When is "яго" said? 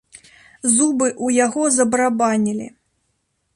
1.45-1.61